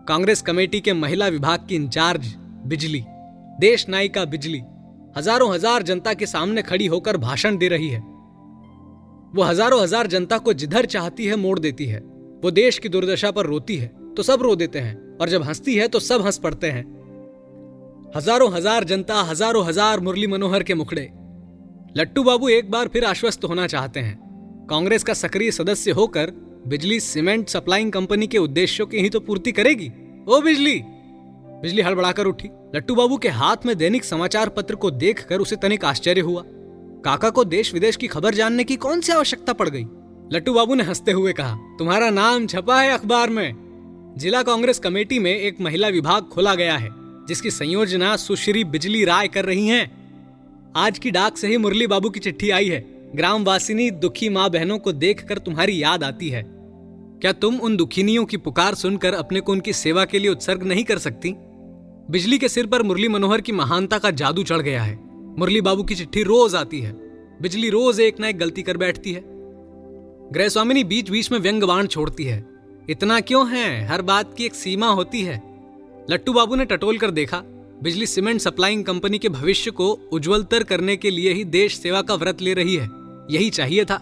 कांग्रेस 0.07 0.41
कमेटी 0.41 0.79
के 0.81 0.93
महिला 0.93 1.27
विभाग 1.27 1.65
की 1.69 1.75
इंचार्ज, 1.75 2.33
बिजली। 2.65 3.03
देश 3.59 3.87
नायिका 3.89 4.25
बिजली, 4.25 4.61
हज़ारों 5.17 5.53
हज़ार 5.53 5.83
जनता 5.83 6.13
के 6.13 6.25
सामने 6.25 6.61
खड़ी 6.61 6.85
होकर 6.85 7.17
भाषण 7.17 7.57
दे 7.57 7.67
रही 7.67 7.89
है। 7.89 7.99
वो 9.35 9.43
हज़ारों 9.43 9.81
हज़ार 9.83 10.07
जनता 10.07 10.37
को 10.37 10.53
जिधर 10.55 10.85
चाहती 10.87 11.25
है 11.25 11.35
मोड़ 11.35 11.57
देती 11.59 11.85
है। 11.85 11.99
वो 12.43 12.51
देश 12.53 12.79
की 12.79 12.89
दुर्दशा 12.89 13.31
पर 13.31 13.45
रोती 13.45 13.77
है 13.77 13.91
तो 14.15 14.23
सब 14.23 14.41
रो 14.41 14.55
देते 14.55 14.79
हैं, 14.79 15.17
और 15.17 15.29
जब 15.29 15.43
हंसती 15.43 15.75
है 15.75 15.87
तो 15.87 15.99
सब 16.01 16.25
हंस 16.25 16.37
पड़ते 16.39 16.69
हैं। 16.69 16.85
हज़ारों 18.15 18.53
हज़ार 18.53 18.83
जनता, 18.83 19.21
हज़ारों 19.23 19.65
हज़ार 19.65 19.99
मुरली 19.99 20.27
मनोहर 20.27 20.63
के 20.63 20.73
मुखड़े। 20.75 21.09
लट्टू 21.97 22.23
बाबू 22.23 22.49
एक 22.51 22.71
बार 22.71 22.87
फिर 22.87 23.05
आश्वस्त 23.05 23.45
होना 23.45 23.67
चाहते 23.67 23.99
हैं। 23.99 24.26
कांग्रेस 24.69 25.03
का 25.03 25.13
सक्रिय 25.13 25.51
सदस्य 25.51 25.91
होकर 25.91 26.31
बिजली 26.67 26.99
सीमेंट 26.99 27.49
सप्लाइंग 27.49 27.91
कंपनी 27.91 28.27
के 28.27 28.37
उद्देश्यों 28.37 28.87
की 28.87 28.97
ही 28.97 29.09
तो 29.09 29.19
पूर्ति 29.19 29.51
करेगी। 29.51 29.91
ओ 30.27 30.41
बिजली! 30.41 30.81
बिजली 31.61 31.81
हड़बड़ाकर 31.81 32.25
उठी। 32.25 32.49
लट्टू 32.75 32.95
बाबू 32.95 33.17
के 33.17 33.29
हाथ 33.29 33.55
में 33.65 33.77
दैनिक 33.77 34.05
समाचार 34.05 34.49
पत्र 34.49 34.75
को 34.75 34.91
देखकर 34.91 35.39
उसे 35.39 35.55
तनिक 35.55 35.85
आश्चर्य 35.85 36.21
हुआ। 36.21 36.43
काका 37.05 37.29
को 37.29 37.43
देश 37.43 37.73
विदेश 37.73 37.95
की 37.95 38.07
खबर 38.07 38.33
जानने 38.33 38.63
की 38.63 38.75
कौन 38.75 39.01
सी 39.01 39.11
आवश्यकता 39.11 39.53
पड़ 39.53 39.69
गई? 39.69 39.85
लट्टू 40.33 40.53
बाबू 40.53 40.75
ने 40.75 40.83
हँसते 40.83 41.11
हुए 41.11 41.33
कहा, 41.33 41.55
तुम्हारा 41.79 42.09
नाम 42.09 42.47
छपा 42.47 42.81
है 42.81 42.91
अखबार 42.91 43.29
में। 43.29 43.53
जिला 44.17 44.43
कांग्रेस 44.43 44.79
कमेटी 44.79 45.19
में 45.19 45.39
एक 45.39 45.61
महिला 45.61 45.87
विभाग 45.87 46.23
खोला 46.23 46.55
गया 46.55 46.77
है, 46.77 46.89
जिसकी 47.27 47.51
संयोजना 47.51 48.15
सुश्री 48.15 48.63
बिजली 48.63 49.05
राय 49.05 49.27
कर 49.27 49.45
रही 49.45 49.67
हैं। 49.67 49.91
आज 50.75 50.99
की 50.99 51.11
डाक 51.11 51.37
से 51.37 51.47
ही 51.47 51.57
मुरली 51.57 51.87
बाबू 51.87 52.09
की 52.09 52.19
चिट्ठी 52.19 52.49
आई 52.49 52.69
है। 52.69 52.96
ग्राम 53.15 53.43
वासिनी 53.43 53.91
दुखी 53.91 54.29
माँ 54.29 54.49
बहनों 54.49 54.79
को 54.79 54.91
देखकर 54.91 55.37
तुम्हारी 55.37 55.83
याद 55.83 56.03
आती 56.03 56.29
है। 56.29 56.43
क्या 57.21 57.31
तुम 57.31 57.59
उन 57.59 57.77
दुखिनियों 57.77 58.25
की 58.25 58.37
पुकार 58.37 58.75
सुनकर 58.75 59.13
अपने 59.13 59.39
को 59.39 59.51
उनकी 59.51 59.73
सेवा 59.73 60.05
के 60.05 60.19
लिए 60.19 60.31
उत्सर्ग 60.31 60.63
नहीं 60.63 60.83
कर 60.83 60.97
सकती? 60.97 61.33
बिजली 62.11 62.37
के 62.37 62.49
सिर 62.49 62.67
पर 62.67 62.83
मुरली 62.83 63.07
मनोहर 63.07 63.41
की 63.41 63.51
महानता 63.51 63.97
का 63.97 64.11
जादू 64.11 64.43
चढ़ 64.43 64.61
गया 64.61 64.83
है। 64.83 64.99
मुरली 65.39 65.61
बाबू 65.61 65.83
की 65.83 65.95
चिट्ठी 65.95 66.23
रोज 66.23 66.55
आती 66.55 66.79
है। 66.79 66.91
बिजली 67.41 67.69
रोज 67.69 67.99
एक 67.99 68.19
ना 68.19 68.27
एक 68.27 68.37
गलती 68.37 68.61
कर 68.61 68.77
बैठती 68.77 69.13
है। 69.13 69.23
गृह 70.33 70.47
स्वामिनी 70.47 70.83
बीच 70.83 71.09
बीच 71.09 71.31
में 71.31 71.39
व्यंग 71.39 71.63
बाण 71.63 71.87
छोड़ती 71.87 72.23
है। 72.23 72.45
इतना 72.89 73.19
क्यों 73.19 73.49
है? 73.49 73.87
हर 73.87 74.01
बात 74.01 74.33
की 74.33 74.45
एक 74.45 74.55
सीमा 74.55 74.87
होती 74.87 75.21
है। 75.21 75.41
लट्टू 76.09 76.33
बाबू 76.33 76.55
ने 76.55 76.65
टटोल 76.65 76.97
कर 76.97 77.11
देखा। 77.11 77.43
बिजली 77.83 78.05
सीमेंट 78.05 78.41
सप्लाइंग 78.41 78.85
कंपनी 78.85 79.19
के 79.19 79.29
भविष्य 79.29 79.71
को 79.71 79.99
उज्जवलतर 80.11 80.63
करने 80.63 80.97
के 80.97 81.09
लिए 81.09 81.33
ही 81.33 81.43
देश 81.43 81.77
सेवा 81.77 82.01
का 82.01 82.15
व्रत 82.15 82.41
ले 82.41 82.53
रही 82.53 82.75
है। 82.75 82.89
यही 83.31 83.49
चाहिए 83.49 83.85
था। 83.85 83.95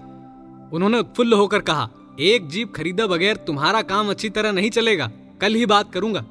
उन्होंने 0.74 1.00
उत्फुल्ल 1.00 1.34
होकर 1.34 1.60
कहा, 1.60 1.90
एक 2.20 2.50
जीप 2.50 2.74
खरीदा 2.76 3.08
बगैर 3.08 3.36
तुम्हारा 3.36 3.82
काम 3.82 4.10
अच्छी 4.10 4.30
तरह 4.30 4.52
नहीं 4.52 4.70
चलेगा। 4.70 5.12
कल 5.42 5.54
ही 5.54 5.66
बात 5.66 5.94
करूँगा। 5.94 6.26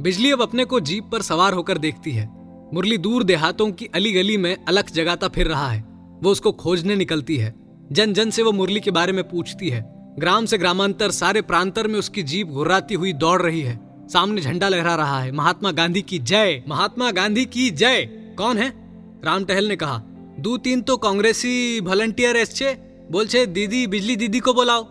बिजली 0.00 0.30
अब 0.30 0.42
अपने 0.42 0.64
को 0.64 0.80
जीप 0.80 1.04
पर 1.04 1.22
सवार 1.22 1.52
होकर 1.52 1.78
देखती 1.78 2.10
है। 2.10 2.30
मुरली 2.74 2.98
दूर 2.98 3.24
देहातों 3.24 3.72
की 3.72 3.86
अली 3.94 4.12
गली 4.12 4.36
में 4.36 4.56
अलग 4.68 4.90
जगाता 4.90 5.28
फिर 5.28 5.46
रहा 5.46 5.68
है। 5.68 5.84
वो 6.22 6.30
उसको 6.30 6.52
खोजने 6.52 6.96
निकलती 6.96 7.36
है। 7.36 7.54
जन 7.92 8.12
जन 8.12 8.30
से 8.30 8.42
वो 8.42 8.52
मुरली 8.52 8.80
के 8.80 8.90
बारे 8.90 9.12
में 9.12 9.28
पूछती 9.28 9.68
है। 9.68 10.14
ग्राम 10.18 10.46
से 10.46 10.58
ग्रामांतर, 10.58 11.10
सारे 11.10 11.42
प्रांतर 11.42 11.86
में 11.86 11.98
उसकी 11.98 12.22
जीप 12.22 12.46
घुर्राती 12.46 12.94
हुई 12.94 13.12
दौड़ 13.12 13.42
रही 13.42 13.60
है। 13.60 13.87
सामने 14.12 14.40
झंडा 14.40 14.68
लहरा 14.68 14.94
रहा 14.94 15.20
है। 15.20 15.32
महात्मा 15.32 15.70
गांधी 15.70 16.02
की 16.02 16.18
जय। 16.18 16.62
महात्मा 16.68 17.10
गांधी 17.10 17.44
की 17.44 17.70
जय। 17.70 18.04
कौन 18.38 18.58
है? 18.58 18.68
राम 19.24 19.44
टहल 19.44 19.64
ने 19.64 19.76
कहा। 19.76 20.02
दो 20.38 20.56
तीन 20.56 20.80
तो 20.80 20.96
कांग्रेसी 20.96 21.80
वॉलंटियर 21.80 22.36
बोल 23.12 23.26
छे, 23.26 23.46
दीदी, 23.46 23.86
बिजली 23.86 24.16
दीदी 24.16 24.40
को 24.40 24.54
बुलाओ। 24.54 24.82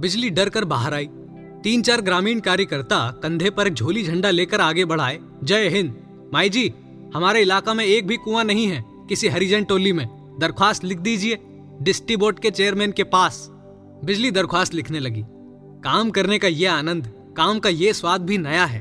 बिजली 0.00 0.30
डर 0.30 0.48
कर 0.48 0.64
बाहर 0.64 0.94
आई। 0.94 1.08
तीन 1.64 1.82
चार 1.82 2.00
ग्रामीण 2.00 2.40
कार्यकर्ता 2.40 3.20
कंधे 3.22 3.50
पर 3.50 3.66
एक 3.66 3.74
झोली 3.74 4.02
झंडा 4.02 4.30
लेकर 4.30 4.60
आगे 4.60 4.84
बढ़ाए। 4.84 5.18
जय 5.44 5.68
हिंद। 5.68 5.94
माई 6.32 6.48
जी, 6.48 6.72
हमारे 7.14 7.40
इलाका 7.42 7.74
में 7.74 7.84
एक 7.84 8.06
भी 8.06 8.16
कुआँ 8.16 8.44
नहीं 8.44 8.66
है, 8.66 8.84
किसी 9.08 9.28
हरिजन 9.28 9.64
टोली 9.64 9.92
में। 9.92 10.36
दरख्वास्त 10.40 10.84
लिख 10.84 10.98
दीजिए। 10.98 11.38
डिस्ट्री 11.82 12.16
बोर्ड 12.16 12.38
के 12.38 12.50
चेयरमैन 12.50 12.92
के 12.92 13.04
पास। 13.04 13.48
बिजली 14.04 14.30
दरख्वास्त 14.30 14.74
लिखने 14.74 14.98
लगी। 14.98 15.22
काम 15.84 16.10
करने 16.10 16.38
का 16.38 16.48
यह 16.48 16.72
आनंद 16.74 17.21
काम 17.36 17.58
का 17.58 17.68
ये 17.68 17.92
स्वाद 17.92 18.20
भी 18.20 18.38
नया 18.38 18.64
है। 18.64 18.80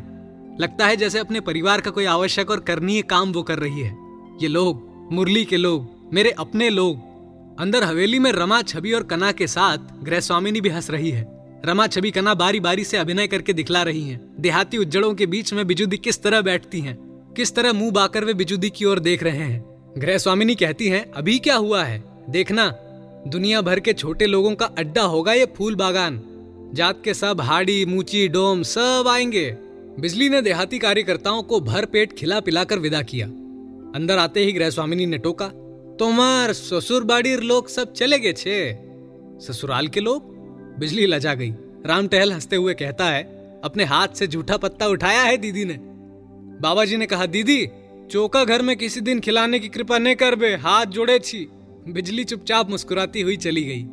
लगता 0.60 0.88
है 0.88 0.96
जैसे 0.96 1.20
अपने 1.20 1.39
परिवार 1.39 1.81
का 1.81 1.91
कोई 1.91 2.05
आवश्यक 2.05 2.50
और 2.51 2.60
करनीय 2.60 3.01
काम 3.01 3.31
वो 3.31 3.43
कर 3.43 3.60
रही 3.60 3.81
है। 3.81 3.96
ये 4.41 4.48
लोग 4.48 4.89
मुरली 5.12 5.43
के 5.46 5.58
लोग 5.58 5.89
मेरे 6.13 6.31
अपने 6.31 6.70
लोग। 6.70 7.10
अंदर 7.60 7.84
हवेली 7.84 8.20
में 8.20 8.31
रमा 8.31 8.62
छवि 8.62 8.91
और 8.91 9.03
कना 9.03 9.31
के 9.31 9.48
साथ 9.48 10.03
गृह 10.03 10.20
स्वामिनी 10.20 10.62
भी 10.62 10.70
हंस 10.70 10.89
रही 10.89 11.10
है। 11.12 11.25
रमा 11.65 11.88
छवि 11.88 12.12
कना 12.12 12.34
बारी 12.34 12.60
बारी 12.60 12.84
से 12.84 12.98
अभिनय 12.98 13.27
करके 13.27 13.53
दिखला 13.53 13.84
रही 13.84 14.03
हैं। 14.03 14.20
देहाती 14.39 14.77
उज्जड़ों 14.77 15.13
के 15.13 15.25
बीच 15.25 15.53
में 15.53 15.65
बिजुदी 15.67 15.98
किस 15.98 16.22
तरह 16.24 16.41
बैठती 16.41 16.79
हैं, 16.79 16.98
किस 17.38 17.55
तरह 17.55 17.74
मुँह 17.74 17.91
बाकर 17.91 18.25
वे 18.25 18.34
बिजुदी 18.34 18.70
की 18.70 18.86
ओर 18.86 19.00
देख 19.00 19.24
रहे 19.24 19.38
हैं? 19.38 19.63
गृह 19.98 20.17
स्वामिनी 20.17 20.55
कहती 20.55 20.88
हैं 20.88 21.12
अभी 21.12 21.38
क्या 21.39 21.55
हुआ 21.55 21.84
है? 21.84 22.03
देखना। 22.29 22.67
दुनिया 23.27 23.62
भर 23.62 23.79
के 23.79 23.93
छोटे 23.93 24.25
लोगों 24.25 24.55
का 24.55 24.65
अड्डा 24.77 25.01
होगा 25.01 25.34
ये 25.34 25.46
फूल 25.58 25.75
बागान। 25.75 26.22
जात 26.74 27.01
के 27.04 27.13
सब 27.13 27.42
हाड़ी, 27.42 27.86
मूची, 27.86 28.28
डोम 28.28 28.63
सब 28.63 29.06
आएँगे। 29.08 29.58
बिजली 30.00 30.30
ने 30.30 30.42
देहाती 30.42 30.80
कार्यकर्ताओं 30.80 31.44
को 31.44 31.60
भर 31.60 31.86
पेट 31.86 32.13
खिला 32.13 32.40
पिलाकर 32.40 32.80
विदा 32.80 33.01
किया। 33.01 33.28
अंदर 33.96 34.18
आते 34.18 34.40
ही 34.40 34.51
गृह 34.51 34.70
स्वामिनी 34.70 35.06
ने 35.06 35.18
टोका, 35.18 35.48
तुम्हार 36.00 36.54
ससुर 36.54 37.04
बाड़ी 37.04 37.38
लोग 37.38 37.68
सब 37.68 37.94
चले 37.94 38.20
गए 38.20 38.34
छे। 38.34 38.80
ससुराल 39.40 39.88
के 39.88 40.00
लोग? 40.00 40.24
बिजली 40.80 41.06
लजा 41.06 41.34
गई। 41.34 41.51
राम 41.86 42.08
टहल 42.08 42.34
हँसते 42.34 42.56
हुए 42.56 42.74
कहता 42.74 43.06
है, 43.06 43.24
अपने 43.63 43.84
हाथ 43.84 44.08
से 44.08 44.28
झूठा 44.28 44.58
पत्ता 44.58 44.88
उठाया 44.88 45.22
है 45.22 45.38
दीदी 45.38 45.66
ने। 45.66 45.78
बाबा 46.62 46.86
जी 46.86 46.98
ने 46.98 47.06
कहा, 47.06 47.25
दीदी, 47.25 47.68
चौका 48.12 48.44
घर 48.44 48.62
में 48.62 48.78
किसी 48.78 49.01
दिन 49.01 49.20
खिलाने 49.20 49.60
की 49.60 49.68
कृपा 49.68 49.98
नहीं 49.98 50.16
कर 50.16 50.36
बे, 50.36 50.56
हाथ 50.56 50.86
जोड़े 50.86 51.20
छी। 51.20 51.48
बिजली 51.88 52.24
चुपचाप 52.24 52.70
मुस्कुराती 52.70 53.22
हुई 53.22 53.38
चली 53.38 53.63
गई। 53.63 53.86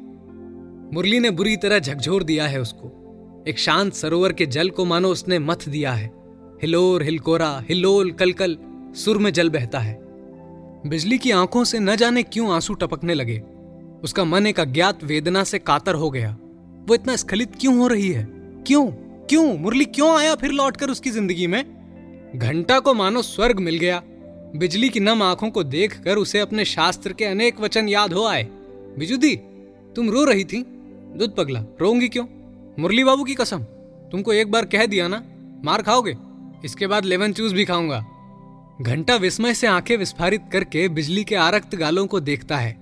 मुरली 0.95 1.21
ने 1.21 1.31
बुरी 1.31 1.57
तरह 1.57 1.79
झकझोर 1.79 2.23
दिया 2.23 2.47
है 2.47 2.61
उसको। 2.61 3.45
एक 3.49 3.59
शांत 3.59 3.95
सरोवर 3.95 4.33
के 4.33 4.47
जल 4.47 4.71
को 4.71 4.85
मानो 4.85 5.09
उसने 5.09 5.39
मथ 5.39 5.69
दिया 5.69 5.93
है। 5.93 6.07
हिलोर, 6.63 7.03
हिलकोरा 7.03 7.65
हिलोल 7.69 8.13
कलकल, 8.13 8.59
सुर 8.95 9.19
में 9.19 9.33
जल 9.33 9.51
बहता 9.51 9.79
है। 9.79 9.99
बिजली 10.87 11.19
की 11.19 11.31
आँखों 11.31 11.65
से 11.65 11.79
न 11.79 11.97
जाने 11.97 12.23
क्यों 12.23 12.53
आँसू 12.53 12.75
टपकने 12.75 13.15
लगे। 13.15 13.43
उसका 14.03 14.25
मन 14.25 14.47
एक 14.47 14.61
अज्ञात 14.61 15.05
वेदना 15.05 15.45
से 15.45 15.59
कातर 15.59 15.95
हो 15.95 16.11
गया। 16.11 16.37
वो 16.89 16.95
इतना 16.95 17.17
स्खलित 17.17 17.53
क्यों 17.61 17.79
हो 17.79 17.87
रही 17.87 18.09
है? 18.09 18.29
क्यों? 18.67 18.87
क्यों? 19.27 19.59
मुरली 19.59 19.85
क्यों 19.85 20.19
आया 20.19 20.35
फिर 20.35 20.51
लौटकर 20.51 20.91
उसकी 20.91 21.11
ज़िंदगी 21.11 21.47
में? 21.47 21.65
घंटा 22.37 22.79
को 22.79 22.95
मानो 22.95 23.23
स्वर्ग 23.23 23.59
मिल 23.59 23.77
गया। 23.77 24.03
बिजली 24.57 24.89
की 24.89 25.01
नम 25.01 25.23
आँखों 25.23 25.51
को 25.51 25.63
देखकर 25.63 26.17
उसे 26.17 26.39
अपने 26.39 26.65
शास्त्र 26.65 27.13
के 27.13 27.25
अनेक 27.25 27.61
वचन 27.61 27.89
याद 27.89 28.13
हो 28.13 28.27
आए। 28.27 28.49
बिजुदी 28.99 29.37
तुम 29.97 30.11
रो 30.11 30.25
रही 30.25 30.45
थी? 30.45 30.78
दूध 31.17 31.35
पगला 31.37 31.61
रोंगी 31.81 32.09
क्यों? 32.09 32.25
मुरली 32.79 33.05
बाबू 33.05 33.25
की 33.25 33.35
कसम, 33.35 33.63
तुमको 34.13 34.33
एक 34.33 34.51
बार 34.51 34.65
कह 34.65 34.87
दिया 34.87 35.09
ना, 35.09 35.23
मार 35.65 35.83
खाओगे? 35.83 36.17
इसके 36.65 36.87
बाद 36.87 37.05
लेमन 37.05 37.33
चूस 37.33 37.53
भी 37.53 37.65
खाऊँगा। 37.65 38.05
घंटा 38.83 39.17
विस्मय 39.17 39.55
से 39.55 39.67
आँखें 39.67 39.97
विस्फारित 39.97 40.45
करके 40.53 40.89
बिजली 40.89 41.25
के 41.25 41.35
आरक्त 41.35 41.75
गालों 41.75 42.07
को 42.07 42.21
देखता 42.21 42.57
है। 42.57 42.73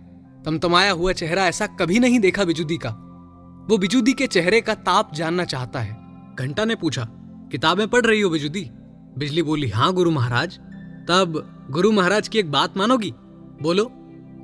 तमतमाया 0.44 0.92
हुआ 0.92 1.12
चेहरा 1.12 1.46
ऐसा 1.46 1.66
कभी 1.66 1.98
नहीं 1.98 2.20
देखा 2.20 2.44
बिजुदी 2.44 2.76
का। 2.76 2.90
वो 3.70 3.78
बिजुदी 3.78 4.12
के 4.12 4.26
चेहरे 4.26 4.60
का 4.60 4.74
ताप 4.74 5.14
जानना 5.14 5.44
चाहता 5.44 5.80
है। 5.80 5.96
घंटा 6.34 6.64
ने 6.64 6.74
पूछा, 6.74 7.08
किताबें 7.52 7.86
पढ़ 7.88 8.06
रही 8.06 8.20
हो 8.20 8.30
बिजुदी? 8.30 8.68
बिजली 9.18 9.42
बोली 9.42 9.68
हाँ 9.68 9.92
गुरु 9.92 10.10
महाराज। 10.10 10.58
तब 11.08 11.42
गुरु 11.70 11.92
महाराज 11.92 12.28
की 12.28 12.38
एक 12.38 12.50
बात 12.50 12.76
मानोगी? 12.76 13.12
बोलो, 13.62 13.84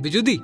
बिजुदी, 0.00 0.36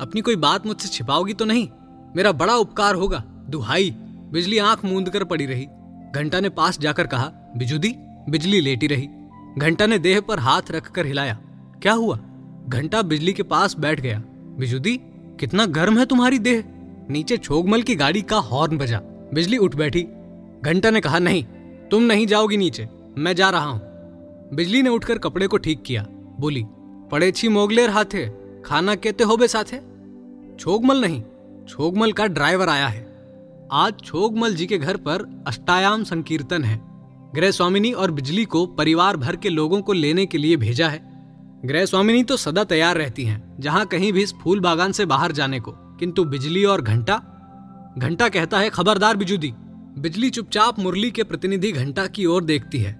अपनी 0.00 0.20
कोई 0.20 0.36
बात 0.36 0.66
मुझसे 0.66 0.88
छिपाओगी 0.88 1.32
तो 1.32 1.44
नहीं? 1.44 1.68
मेरा 2.16 2.32
बड़ा 2.32 2.56
उपकार 2.56 2.94
होगा। 2.94 3.22
दुहाई, 3.48 3.90
बिजली 4.32 4.58
आँख 4.58 4.84
मूंद 4.84 5.08
कर 5.10 5.24
पड़ी 5.24 5.46
रही। 5.46 5.66
घंटा 6.14 6.40
ने 6.40 6.48
पास 6.48 6.78
जाकर 6.80 7.06
कहा, 7.06 7.30
बिजुदी, 7.56 7.94
बिजली 8.28 8.60
लेटी 8.60 8.86
रही। 8.86 9.08
घंटा 9.58 9.86
ने 9.86 9.98
देह 9.98 10.20
पर 10.20 10.38
हाथ 10.38 10.70
रखकर 10.70 11.06
हिलाया, 11.06 11.38
क्या 11.82 11.92
हुआ? 11.92 12.18
घंटा 12.68 13.02
बिजली 13.02 13.32
के 13.32 13.42
पास 13.42 13.76
बैठ 13.78 14.00
गया, 14.00 14.22
बिजुदी, 14.58 14.96
कितना 15.40 15.66
गर्म 15.66 15.98
है 15.98 16.06
तुम्हारी 16.06 16.38
देह। 16.38 16.62
नीचे 17.10 17.36
छोगमल 17.36 17.82
की 17.82 17.94
गाड़ी 17.94 18.22
का 18.22 18.36
हॉर्न 18.36 18.78
बजा, 18.78 19.00
बिजली 19.34 19.56
उठ 19.56 19.74
बैठी। 19.74 20.02
घंटा 20.62 20.90
ने 20.90 21.00
कहा, 21.00 21.18
नहीं, 21.18 21.44
तुम 21.90 22.02
नहीं 22.02 22.26
जाओगी 22.26 22.56
नीचे, 22.56 22.88
मैं 23.18 23.34
जा 23.36 23.50
रहा 23.50 23.64
हूँ। 23.64 23.80
बिजली 24.54 24.82
ने 24.82 24.88
उठकर 24.88 25.18
कपड़े 25.18 25.46
को 25.46 25.56
ठीक 25.56 25.82
किया, 25.82 26.06
बोली, 26.40 26.64
पड़े 27.10 27.30
छी 27.32 27.48
मोगलेर 27.48 27.90
हाथे, 27.90 28.26
खाना 28.64 28.94
कहते 28.94 29.24
हो 29.24 29.36
बे 29.36 29.48
साथे? 29.48 29.80
छोगमल 30.58 31.00
नहीं 31.00 31.22
छोगमल 31.68 32.12
का 32.12 32.26
ड्राइवर 32.26 32.68
आया 32.68 32.86
है। 32.86 33.02
आज 33.72 34.00
छोगमल 34.04 34.54
जी 34.54 34.66
के 34.66 34.78
घर 34.78 34.96
पर 34.96 35.44
अष्टायाम 35.46 36.04
संकीर्तन 36.04 36.64
है। 36.64 36.80
गृह 37.34 37.50
स्वामिनी 37.50 37.92
और 37.92 38.10
बिजली 38.10 38.44
को 38.44 38.66
परिवार 38.66 39.16
भर 39.16 39.36
के 39.36 39.48
लोगों 39.48 39.80
को 39.82 39.92
लेने 39.92 40.26
के 40.26 40.38
लिए 40.38 40.56
भेजा 40.56 40.88
है। 40.88 41.00
गृह 41.64 41.84
स्वामिनी 41.84 42.24
तो 42.24 42.36
सदा 42.36 42.64
तैयार 42.64 42.96
रहती 42.96 43.24
हैं, 43.24 43.56
जहाँ 43.60 43.86
कहीं 43.86 44.12
भी 44.12 44.22
इस 44.22 44.34
फूल 44.34 44.60
बागान 44.60 44.92
से 44.92 45.06
बाहर 45.06 45.32
जाने 45.32 45.60
को। 45.60 45.72
किंतु 45.72 46.24
बिजली 46.24 46.64
और 46.64 46.82
घंटा? 46.82 47.16
घंटा 47.98 48.28
कहता 48.28 48.58
है, 48.58 48.70
खबरदार 48.70 49.16
बिजुदी, 49.16 49.52
बिजली 49.98 50.30
चुपचाप 50.30 50.78
मुरली 50.78 51.10
के 51.10 51.22
प्रतिनिधि 51.22 51.72
घंटा 51.72 52.06
की 52.06 52.26
ओर 52.26 52.44
देखती 52.44 52.78
है। 52.78 52.92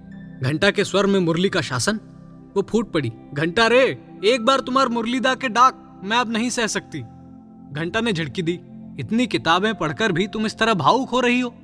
घंटा 0.42 0.70
के 0.70 0.84
स्वर 0.84 1.06
में 1.06 1.20
मुरली 1.20 1.48
का 1.48 1.60
शासन? 1.60 2.00
वो 2.56 2.62
फूट 2.62 2.92
पड़ी। 2.92 3.12
घंटा 3.34 3.66
रे, 3.66 3.82
एक 4.24 4.44
बार 4.44 4.60
तुम्हार 4.60 4.88
मुरलीदा 4.88 5.34
के 5.34 5.48
डाक, 5.48 6.00
मैं 6.04 6.16
अब 6.16 6.32
नहीं 6.32 6.50
सह 6.50 6.66
सकती। 6.66 7.02
घंटा 7.74 8.00
ने 8.00 8.12
झड़की 8.12 8.42
दी। 8.42 8.60
इतनी 8.98 9.26
किताबें 9.26 9.74
पढ़कर 9.74 10.12
भी 10.12 10.26
तुम 10.26 10.46
इस 10.46 10.58
तरह 10.58 10.74
भावुक 10.74 11.10
हो 11.10 11.20
रही 11.20 11.40
हो। 11.40 11.54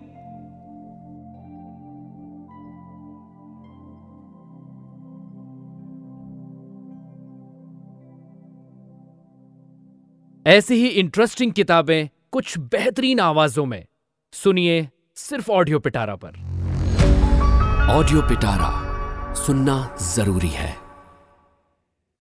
ऐसी 10.46 10.74
ही 10.74 10.86
इंटरेस्टिंग 10.88 11.52
किताबें 11.52 12.08
कुछ 12.32 12.58
बेहतरीन 12.58 13.20
आवाजों 13.20 13.66
में। 13.66 13.84
सुनिए 14.32 14.88
सिर्फ़ 15.16 15.50
ऑडियो 15.50 15.78
पिटारा 15.78 16.16
पर। 16.16 16.28
ऑडियो 17.90 18.22
पिटारा 18.22 18.70
सुनना 19.34 19.96
ज़रूरी 20.14 20.48
है। 20.48 20.89